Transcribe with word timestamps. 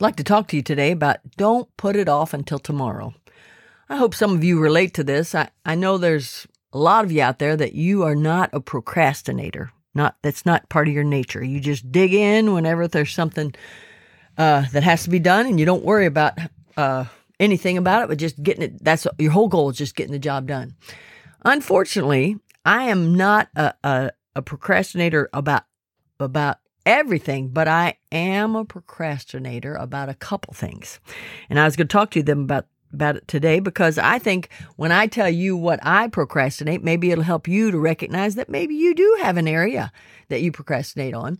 I'd 0.00 0.04
like 0.04 0.16
to 0.16 0.24
talk 0.24 0.48
to 0.48 0.56
you 0.56 0.62
today 0.62 0.92
about 0.92 1.18
don't 1.36 1.68
put 1.76 1.94
it 1.94 2.08
off 2.08 2.32
until 2.32 2.58
tomorrow. 2.58 3.12
I 3.86 3.96
hope 3.96 4.14
some 4.14 4.34
of 4.34 4.42
you 4.42 4.58
relate 4.58 4.94
to 4.94 5.04
this. 5.04 5.34
I, 5.34 5.50
I 5.66 5.74
know 5.74 5.98
there's 5.98 6.46
a 6.72 6.78
lot 6.78 7.04
of 7.04 7.12
you 7.12 7.20
out 7.20 7.38
there 7.38 7.54
that 7.54 7.74
you 7.74 8.02
are 8.04 8.16
not 8.16 8.48
a 8.54 8.60
procrastinator. 8.60 9.72
Not 9.94 10.16
that's 10.22 10.46
not 10.46 10.70
part 10.70 10.88
of 10.88 10.94
your 10.94 11.04
nature. 11.04 11.44
You 11.44 11.60
just 11.60 11.92
dig 11.92 12.14
in 12.14 12.54
whenever 12.54 12.88
there's 12.88 13.12
something 13.12 13.54
uh, 14.38 14.64
that 14.72 14.84
has 14.84 15.04
to 15.04 15.10
be 15.10 15.18
done, 15.18 15.44
and 15.44 15.60
you 15.60 15.66
don't 15.66 15.84
worry 15.84 16.06
about 16.06 16.38
uh, 16.78 17.04
anything 17.38 17.76
about 17.76 18.04
it, 18.04 18.08
but 18.08 18.16
just 18.16 18.42
getting 18.42 18.62
it. 18.62 18.82
That's 18.82 19.06
your 19.18 19.32
whole 19.32 19.48
goal 19.48 19.68
is 19.68 19.76
just 19.76 19.96
getting 19.96 20.12
the 20.12 20.18
job 20.18 20.46
done. 20.46 20.76
Unfortunately, 21.44 22.38
I 22.64 22.84
am 22.84 23.16
not 23.16 23.48
a, 23.54 23.74
a, 23.84 24.10
a 24.34 24.40
procrastinator 24.40 25.28
about 25.34 25.64
about 26.18 26.59
everything, 26.86 27.48
but 27.48 27.68
I 27.68 27.94
am 28.12 28.56
a 28.56 28.64
procrastinator 28.64 29.74
about 29.74 30.08
a 30.08 30.14
couple 30.14 30.54
things. 30.54 31.00
And 31.48 31.58
I 31.58 31.64
was 31.64 31.76
going 31.76 31.88
to 31.88 31.92
talk 31.92 32.10
to 32.12 32.22
them 32.22 32.42
about 32.42 32.66
about 32.92 33.14
it 33.14 33.28
today 33.28 33.60
because 33.60 33.98
I 33.98 34.18
think 34.18 34.48
when 34.74 34.90
I 34.90 35.06
tell 35.06 35.30
you 35.30 35.56
what 35.56 35.78
I 35.82 36.08
procrastinate, 36.08 36.82
maybe 36.82 37.12
it'll 37.12 37.22
help 37.22 37.46
you 37.46 37.70
to 37.70 37.78
recognize 37.78 38.34
that 38.34 38.48
maybe 38.48 38.74
you 38.74 38.96
do 38.96 39.18
have 39.22 39.36
an 39.36 39.46
area 39.46 39.92
that 40.28 40.42
you 40.42 40.50
procrastinate 40.50 41.14
on. 41.14 41.38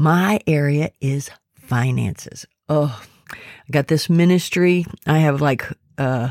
My 0.00 0.40
area 0.48 0.90
is 1.00 1.30
finances. 1.54 2.44
Oh, 2.68 3.00
I 3.32 3.36
got 3.70 3.86
this 3.86 4.10
ministry. 4.10 4.84
I 5.06 5.18
have 5.18 5.40
like 5.40 5.64
uh 5.96 6.30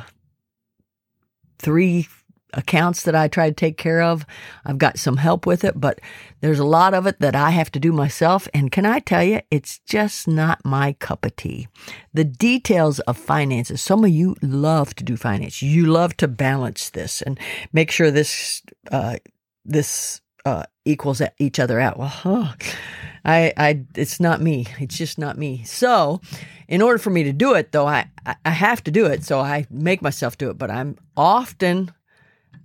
three 1.60 2.08
accounts 2.54 3.04
that 3.04 3.16
I 3.16 3.28
try 3.28 3.50
to 3.50 3.56
take 3.56 3.78
care 3.78 4.02
of. 4.02 4.26
I've 4.66 4.78
got 4.78 5.00
some 5.00 5.18
help 5.18 5.46
with 5.46 5.64
it, 5.64 5.80
but 5.80 6.00
there's 6.42 6.60
a 6.60 6.66
lot 6.66 6.94
of 6.94 7.08
it 7.08 7.20
that 7.20 7.36
I 7.36 7.52
have 7.52 7.72
to 7.72 7.80
do 7.80 7.92
myself. 7.92 8.48
And 8.54 8.72
can 8.72 8.86
I 8.86 9.00
tell 9.00 9.24
you, 9.24 9.42
it's 9.50 9.80
just 9.80 10.28
not 10.28 10.64
my 10.66 10.94
cup 10.94 11.26
of 11.26 11.36
tea. 11.36 11.68
The 12.14 12.24
details 12.24 13.00
of 13.02 13.18
finances, 13.18 13.82
some 13.82 14.04
of 14.04 14.12
you 14.12 14.36
love 14.42 14.96
to 14.96 15.04
do 15.04 15.18
finance. 15.18 15.62
You 15.62 15.86
love 15.86 16.18
to 16.18 16.28
balance 16.28 16.90
this 16.90 17.22
and 17.22 17.40
make 17.74 17.92
sure 17.92 18.12
this, 18.12 18.62
uh, 18.92 19.18
this, 19.66 20.22
uh, 20.46 20.64
equals 20.86 21.22
each 21.38 21.60
other 21.60 21.80
out. 21.80 21.98
Well, 21.98 22.08
huh. 22.08 22.54
I, 23.24 23.54
I, 23.56 23.86
it's 23.96 24.20
not 24.20 24.42
me. 24.42 24.66
It's 24.80 24.98
just 24.98 25.20
not 25.20 25.38
me. 25.38 25.64
So, 25.64 26.22
in 26.68 26.82
order 26.82 26.98
for 26.98 27.10
me 27.10 27.24
to 27.24 27.34
do 27.34 27.54
it, 27.54 27.72
though, 27.72 27.86
I, 27.88 28.08
I 28.46 28.50
have 28.50 28.84
to 28.86 28.92
do 28.92 29.06
it. 29.06 29.24
So 29.24 29.40
I 29.40 29.68
make 29.70 30.02
myself 30.02 30.38
do 30.38 30.50
it. 30.50 30.58
But 30.58 30.72
I'm 30.72 30.98
often 31.16 31.92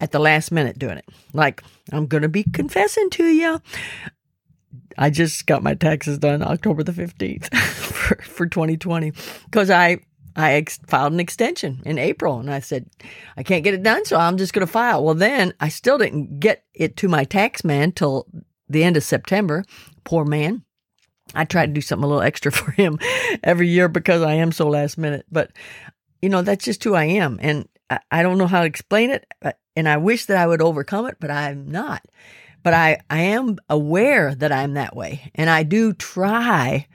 at 0.00 0.12
the 0.12 0.18
last 0.18 0.52
minute 0.52 0.78
doing 0.78 0.98
it. 0.98 1.08
Like, 1.32 1.62
I'm 1.92 2.06
going 2.06 2.22
to 2.22 2.28
be 2.28 2.44
confessing 2.44 3.10
to 3.10 3.24
you. 3.24 3.60
I 4.98 5.10
just 5.10 5.46
got 5.46 5.62
my 5.62 5.74
taxes 5.74 6.18
done 6.18 6.42
October 6.42 6.82
the 6.82 6.92
15th 6.92 7.54
for, 7.56 8.16
for 8.22 8.46
2020 8.46 9.12
because 9.44 9.70
I, 9.70 9.98
I 10.34 10.54
ex- 10.54 10.78
filed 10.86 11.12
an 11.12 11.20
extension 11.20 11.82
in 11.84 11.98
April 11.98 12.38
and 12.38 12.50
I 12.50 12.60
said, 12.60 12.88
I 13.36 13.42
can't 13.42 13.64
get 13.64 13.74
it 13.74 13.82
done, 13.82 14.04
so 14.04 14.16
I'm 14.16 14.38
just 14.38 14.52
going 14.52 14.66
to 14.66 14.72
file. 14.72 15.04
Well, 15.04 15.14
then 15.14 15.52
I 15.60 15.68
still 15.68 15.98
didn't 15.98 16.40
get 16.40 16.64
it 16.74 16.96
to 16.98 17.08
my 17.08 17.24
tax 17.24 17.64
man 17.64 17.92
till 17.92 18.26
the 18.68 18.84
end 18.84 18.96
of 18.96 19.02
September. 19.02 19.64
Poor 20.04 20.24
man. 20.24 20.62
I 21.34 21.44
try 21.44 21.66
to 21.66 21.72
do 21.72 21.80
something 21.80 22.04
a 22.04 22.06
little 22.06 22.22
extra 22.22 22.52
for 22.52 22.70
him 22.70 22.98
every 23.42 23.68
year 23.68 23.88
because 23.88 24.22
I 24.22 24.34
am 24.34 24.52
so 24.52 24.68
last 24.68 24.96
minute. 24.96 25.26
But, 25.30 25.50
you 26.22 26.28
know, 26.28 26.42
that's 26.42 26.64
just 26.64 26.82
who 26.84 26.94
I 26.94 27.04
am. 27.04 27.38
And 27.42 27.68
I, 27.90 27.98
I 28.10 28.22
don't 28.22 28.38
know 28.38 28.46
how 28.46 28.60
to 28.60 28.66
explain 28.66 29.10
it. 29.10 29.26
And 29.76 29.88
I 29.88 29.98
wish 29.98 30.26
that 30.26 30.36
I 30.36 30.46
would 30.46 30.62
overcome 30.62 31.06
it, 31.06 31.16
but 31.20 31.30
I'm 31.30 31.70
not. 31.70 32.04
But 32.62 32.74
I, 32.74 33.00
I 33.10 33.20
am 33.20 33.58
aware 33.68 34.34
that 34.34 34.50
I'm 34.50 34.74
that 34.74 34.96
way. 34.96 35.30
And 35.34 35.48
I 35.50 35.62
do 35.62 35.92
try 35.92 36.86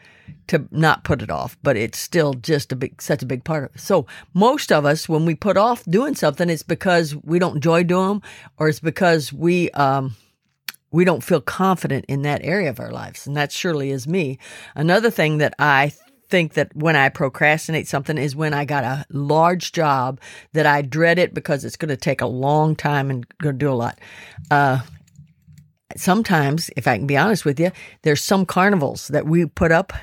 to 0.48 0.68
not 0.72 1.06
put 1.06 1.22
it 1.22 1.30
off, 1.30 1.58
but 1.64 1.78
it's 1.78 1.98
still 1.98 2.34
just 2.34 2.74
a 2.74 2.76
big, 2.76 3.02
such 3.02 3.24
a 3.24 3.26
big 3.26 3.44
part 3.46 3.64
of 3.64 3.76
it. 3.76 3.80
So 3.80 4.06
most 4.34 4.72
of 4.72 4.86
us, 4.86 5.08
when 5.08 5.26
we 5.26 5.36
put 5.36 5.56
off 5.56 5.86
doing 5.86 6.16
something, 6.16 6.50
it's 6.50 6.64
because 6.64 7.16
we 7.16 7.40
don't 7.40 7.56
enjoy 7.56 7.84
doing 7.84 8.08
them 8.08 8.22
or 8.58 8.68
it's 8.68 8.82
because 8.82 9.32
we, 9.32 9.70
um, 9.72 10.16
we 10.92 11.06
don't 11.06 11.24
feel 11.24 11.40
confident 11.40 12.04
in 12.10 12.24
that 12.24 12.44
area 12.44 12.70
of 12.70 12.82
our 12.82 12.92
lives. 12.92 13.26
And 13.26 13.38
that 13.38 13.54
surely 13.54 13.92
is 13.92 14.08
me. 14.08 14.40
Another 14.76 15.10
thing 15.10 15.38
that 15.38 15.54
I 15.58 15.94
think 16.32 16.54
that 16.54 16.76
when 16.76 16.96
I 16.96 17.10
procrastinate 17.10 17.88
something 17.88 18.18
is 18.18 18.36
when 18.36 18.54
I 18.54 18.66
got 18.66 18.84
a 18.84 19.06
large 19.12 19.74
job 19.74 20.20
that 20.54 20.66
I 20.66 20.82
dread 20.82 21.20
it 21.20 21.34
because 21.34 21.64
it's 21.64 21.78
going 21.78 21.90
to 21.90 21.98
take 21.98 22.22
a 22.22 22.26
long 22.26 22.76
time 22.76 23.12
and 23.12 23.28
going 23.40 23.54
to 23.56 23.66
do 23.66 23.72
a 23.72 23.76
lot. 23.76 24.00
Uh, 24.50 24.80
sometimes, 25.96 26.72
if 26.76 26.88
I 26.88 26.98
can 26.98 27.06
be 27.06 27.18
honest 27.18 27.46
with 27.46 27.60
you, 27.60 27.72
there's 28.02 28.24
some 28.24 28.46
carnivals 28.46 29.10
that 29.10 29.28
we 29.28 29.46
put 29.46 29.72
up 29.72 29.94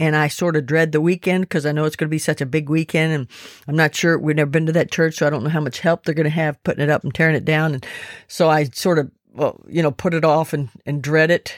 and 0.00 0.16
I 0.16 0.28
sort 0.28 0.56
of 0.56 0.66
dread 0.66 0.92
the 0.92 1.00
weekend 1.00 1.44
because 1.44 1.64
I 1.64 1.72
know 1.72 1.84
it's 1.84 1.96
going 1.96 2.08
to 2.08 2.14
be 2.14 2.18
such 2.18 2.40
a 2.40 2.46
big 2.46 2.68
weekend, 2.68 3.12
and 3.12 3.28
I'm 3.68 3.76
not 3.76 3.94
sure 3.94 4.18
we've 4.18 4.34
never 4.34 4.50
been 4.50 4.66
to 4.66 4.72
that 4.72 4.90
church, 4.90 5.16
so 5.16 5.26
I 5.26 5.30
don't 5.30 5.44
know 5.44 5.50
how 5.50 5.60
much 5.60 5.80
help 5.80 6.04
they're 6.04 6.14
going 6.14 6.24
to 6.24 6.30
have 6.30 6.62
putting 6.64 6.82
it 6.82 6.90
up 6.90 7.04
and 7.04 7.14
tearing 7.14 7.36
it 7.36 7.44
down, 7.44 7.74
and 7.74 7.86
so 8.26 8.50
I 8.50 8.64
sort 8.64 8.98
of, 8.98 9.10
well, 9.32 9.60
you 9.68 9.82
know, 9.82 9.92
put 9.92 10.14
it 10.14 10.24
off 10.24 10.52
and 10.52 10.68
and 10.84 11.00
dread 11.00 11.30
it, 11.30 11.56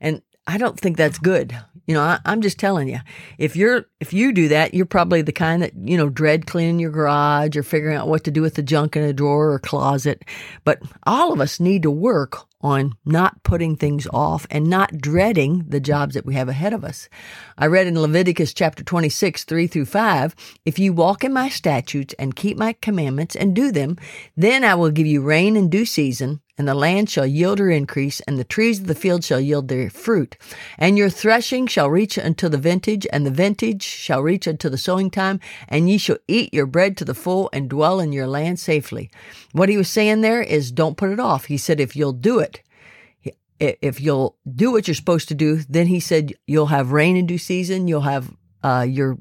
and 0.00 0.20
I 0.50 0.58
don't 0.58 0.78
think 0.78 0.96
that's 0.96 1.18
good. 1.18 1.56
You 1.86 1.94
know, 1.94 2.02
I, 2.02 2.18
am 2.24 2.40
just 2.40 2.58
telling 2.58 2.88
you, 2.88 2.98
if 3.38 3.54
you're 3.54 3.86
if 4.00 4.12
you 4.12 4.32
do 4.32 4.48
that, 4.48 4.74
you're 4.74 4.84
probably 4.84 5.22
the 5.22 5.32
kind 5.32 5.62
that 5.62 5.72
you 5.76 5.96
know 5.96 6.08
dread 6.08 6.46
cleaning 6.46 6.80
your 6.80 6.90
garage 6.90 7.56
or 7.56 7.62
figuring 7.62 7.96
out 7.96 8.08
what 8.08 8.24
to 8.24 8.32
do 8.32 8.42
with 8.42 8.56
the 8.56 8.62
junk 8.62 8.96
in 8.96 9.04
a 9.04 9.12
drawer 9.12 9.52
or 9.52 9.60
closet. 9.60 10.24
But 10.64 10.82
all 11.04 11.32
of 11.32 11.40
us 11.40 11.60
need 11.60 11.84
to 11.84 11.90
work 11.90 12.48
on 12.60 12.94
not 13.04 13.42
putting 13.42 13.76
things 13.76 14.06
off 14.12 14.46
and 14.50 14.68
not 14.68 14.98
dreading 14.98 15.64
the 15.68 15.80
jobs 15.80 16.14
that 16.14 16.26
we 16.26 16.34
have 16.34 16.48
ahead 16.48 16.72
of 16.72 16.84
us. 16.84 17.08
I 17.56 17.66
read 17.66 17.86
in 17.86 18.00
Leviticus 18.00 18.52
chapter 18.52 18.84
26, 18.84 19.44
3 19.44 19.66
through 19.66 19.86
5, 19.86 20.34
if 20.64 20.78
you 20.78 20.92
walk 20.92 21.24
in 21.24 21.32
my 21.32 21.48
statutes 21.48 22.14
and 22.18 22.36
keep 22.36 22.56
my 22.56 22.74
commandments 22.74 23.34
and 23.34 23.54
do 23.54 23.72
them, 23.72 23.96
then 24.36 24.64
I 24.64 24.74
will 24.74 24.90
give 24.90 25.06
you 25.06 25.22
rain 25.22 25.56
in 25.56 25.70
due 25.70 25.86
season 25.86 26.40
and 26.60 26.68
the 26.68 26.74
land 26.74 27.08
shall 27.08 27.24
yield 27.24 27.58
her 27.58 27.70
increase, 27.70 28.20
and 28.20 28.38
the 28.38 28.44
trees 28.44 28.80
of 28.80 28.86
the 28.86 28.94
field 28.94 29.24
shall 29.24 29.40
yield 29.40 29.68
their 29.68 29.88
fruit. 29.88 30.36
And 30.76 30.98
your 30.98 31.08
threshing 31.08 31.66
shall 31.66 31.88
reach 31.88 32.18
unto 32.18 32.50
the 32.50 32.58
vintage, 32.58 33.06
and 33.10 33.24
the 33.24 33.30
vintage 33.30 33.82
shall 33.82 34.20
reach 34.20 34.46
unto 34.46 34.68
the 34.68 34.76
sowing 34.76 35.10
time, 35.10 35.40
and 35.68 35.88
ye 35.88 35.96
shall 35.96 36.18
eat 36.28 36.52
your 36.52 36.66
bread 36.66 36.98
to 36.98 37.06
the 37.06 37.14
full 37.14 37.48
and 37.54 37.70
dwell 37.70 37.98
in 37.98 38.12
your 38.12 38.26
land 38.26 38.60
safely. 38.60 39.10
What 39.52 39.70
he 39.70 39.78
was 39.78 39.88
saying 39.88 40.20
there 40.20 40.42
is 40.42 40.70
don't 40.70 40.98
put 40.98 41.08
it 41.08 41.18
off. 41.18 41.46
He 41.46 41.56
said, 41.56 41.80
if 41.80 41.96
you'll 41.96 42.12
do 42.12 42.40
it, 42.40 42.49
if 43.60 44.00
you'll 44.00 44.36
do 44.52 44.72
what 44.72 44.88
you're 44.88 44.94
supposed 44.94 45.28
to 45.28 45.34
do, 45.34 45.60
then 45.68 45.86
he 45.86 46.00
said 46.00 46.32
you'll 46.46 46.66
have 46.66 46.92
rain 46.92 47.16
in 47.16 47.26
due 47.26 47.38
season, 47.38 47.88
you'll 47.88 48.00
have 48.00 48.34
uh, 48.62 48.86
your 48.88 49.18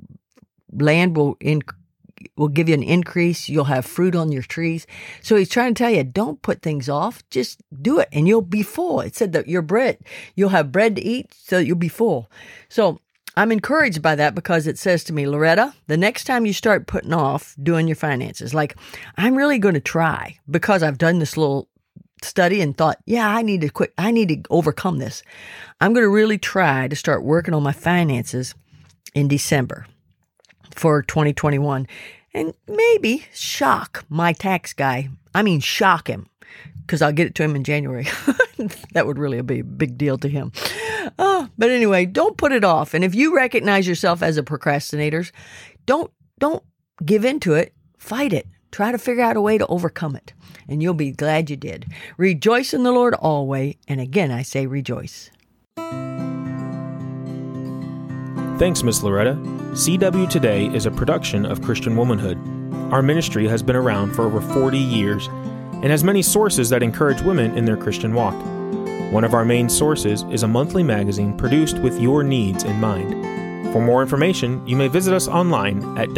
land 0.72 1.16
will 1.16 1.38
increase 1.40 1.76
will 2.36 2.48
give 2.48 2.68
you 2.68 2.74
an 2.74 2.84
increase. 2.84 3.50
You'll 3.50 3.66
have 3.66 3.86
fruit 3.86 4.16
on 4.16 4.32
your 4.32 4.42
trees. 4.42 4.88
So 5.22 5.36
he's 5.36 5.50
trying 5.50 5.74
to 5.74 5.84
tell 5.84 5.92
you, 5.92 6.04
don't 6.04 6.42
put 6.42 6.62
things 6.62 6.90
off. 6.90 7.24
Just 7.30 7.62
do 7.82 8.00
it 8.00 8.10
and 8.12 8.28
you'll 8.28 8.42
be 8.42 8.64
full. 8.64 9.02
It 9.02 9.16
said 9.16 9.32
that 9.34 9.48
your 9.48 9.62
bread, 9.62 10.00
you'll 10.36 10.50
have 10.50 10.72
bread 10.72 10.96
to 10.96 11.02
eat 11.02 11.34
so 11.34 11.60
you'll 11.60 11.78
be 11.78 11.90
full. 11.90 12.30
So 12.68 13.00
I'm 13.36 13.52
encouraged 13.52 14.02
by 14.02 14.16
that 14.16 14.36
because 14.36 14.68
it 14.68 14.78
says 14.78 15.04
to 15.06 15.14
me, 15.14 15.28
Loretta, 15.28 15.74
the 15.88 15.98
next 15.98 16.26
time 16.26 16.46
you 16.46 16.54
start 16.54 16.88
putting 16.88 17.14
off 17.14 17.56
doing 17.62 17.88
your 17.88 17.96
finances, 17.96 18.54
like 18.54 18.76
I'm 19.18 19.36
really 19.36 19.60
going 19.60 19.76
to 19.76 19.80
try 19.80 20.38
because 20.50 20.84
I've 20.84 20.98
done 20.98 21.20
this 21.20 21.38
little 21.38 21.70
study 22.24 22.62
and 22.62 22.78
thought, 22.78 22.98
yeah, 23.06 23.28
I 23.28 23.42
need 23.42 23.62
to 23.62 23.70
quit. 23.70 23.94
I 23.98 24.12
need 24.12 24.30
to 24.30 24.42
overcome 24.50 25.00
this. 25.00 25.24
I'm 25.82 25.94
going 25.94 26.06
to 26.06 26.10
really 26.10 26.38
try 26.38 26.88
to 26.88 26.96
start 26.96 27.24
working 27.24 27.54
on 27.54 27.64
my 27.64 27.72
finances 27.72 28.56
in 29.14 29.28
December 29.28 29.86
for 30.76 31.02
2021 31.02 31.88
and 32.34 32.54
maybe 32.68 33.26
shock 33.34 34.06
my 34.10 34.34
tax 34.34 34.74
guy. 34.74 35.10
I 35.34 35.42
mean, 35.42 35.60
shock 35.60 36.08
him 36.08 36.28
because 36.82 37.02
I'll 37.02 37.12
get 37.14 37.28
it 37.28 37.36
to 37.36 37.44
him 37.44 37.56
in 37.56 37.64
January. 37.64 38.08
that 38.94 39.06
would 39.06 39.18
really 39.18 39.42
be 39.42 39.60
a 39.60 39.64
big 39.64 39.98
deal 39.98 40.18
to 40.18 40.28
him. 40.28 40.52
Oh, 41.18 41.50
but 41.58 41.70
anyway, 41.70 42.06
don't 42.06 42.38
put 42.38 42.52
it 42.52 42.64
off. 42.64 42.94
And 42.94 43.04
if 43.04 43.16
you 43.16 43.36
recognize 43.36 43.88
yourself 43.88 44.22
as 44.22 44.38
a 44.38 44.44
procrastinator, 44.44 45.26
don't 45.86 46.12
don't 46.40 46.64
give 47.06 47.26
in 47.26 47.40
to 47.42 47.54
it. 47.54 47.74
Fight 47.98 48.34
it. 48.34 48.48
Try 48.72 48.92
to 48.92 48.98
figure 48.98 49.24
out 49.24 49.38
a 49.38 49.42
way 49.42 49.58
to 49.58 49.68
overcome 49.68 50.16
it, 50.16 50.34
and 50.68 50.82
you'll 50.82 50.94
be 50.94 51.12
glad 51.12 51.50
you 51.50 51.58
did. 51.58 51.86
Rejoice 52.18 52.74
in 52.74 52.84
the 52.84 52.92
Lord 52.92 53.14
always, 53.16 53.76
and 53.88 54.00
again 54.00 54.32
I 54.32 54.44
say 54.44 54.68
rejoice. 54.68 55.32
Thanks, 58.60 58.84
Miss 58.84 59.02
Loretta. 59.02 59.36
CW 59.72 60.30
Today 60.30 60.66
is 60.68 60.86
a 60.86 60.92
production 60.92 61.46
of 61.46 61.62
Christian 61.62 61.96
Womanhood. 61.96 62.38
Our 62.92 63.02
ministry 63.02 63.48
has 63.48 63.64
been 63.64 63.78
around 63.78 64.14
for 64.14 64.26
over 64.26 64.42
40 64.42 64.78
years 64.78 65.28
and 65.28 65.86
has 65.86 66.04
many 66.04 66.22
sources 66.22 66.70
that 66.70 66.84
encourage 66.84 67.22
women 67.22 67.58
in 67.58 67.64
their 67.64 67.78
Christian 67.78 68.14
walk. 68.14 68.36
One 69.14 69.24
of 69.24 69.34
our 69.34 69.46
main 69.46 69.70
sources 69.70 70.24
is 70.30 70.44
a 70.44 70.48
monthly 70.48 70.84
magazine 70.84 71.38
produced 71.38 71.80
with 71.80 72.00
your 72.02 72.22
needs 72.22 72.64
in 72.64 72.76
mind. 72.76 73.12
For 73.72 73.82
more 73.82 74.02
information, 74.02 74.66
you 74.68 74.76
may 74.76 74.88
visit 74.88 75.14
us 75.14 75.28
online 75.28 75.98
at 75.98 76.10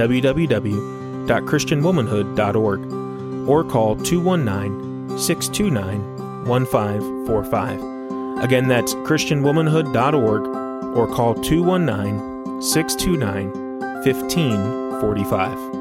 www.christianwomanhood.org 1.27 3.50
or 3.50 3.63
call 3.63 3.95
219 3.95 5.18
629 5.18 6.45
1545. 6.45 8.44
Again, 8.44 8.68
that's 8.68 8.94
christianwomanhood.org 8.95 10.97
or 10.97 11.07
call 11.07 11.35
219 11.35 12.62
629 12.62 13.79
1545. 14.03 15.80